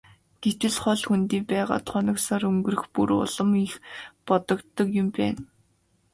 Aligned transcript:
Гэтэл 0.43 0.75
хол 0.83 1.01
хөндий 1.07 1.43
байгаад 1.51 1.85
хоног 1.91 2.17
сар 2.25 2.41
өнгөрөх 2.49 2.83
бүр 2.93 3.09
улам 3.21 3.49
их 3.65 3.73
бодогддог 4.27 4.87
юм 5.01 5.07
байна. 5.17 5.41